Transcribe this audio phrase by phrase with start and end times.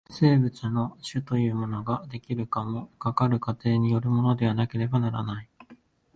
[0.09, 5.49] 生物の種というものが出来るのも、かかる過程によるものでなければならない。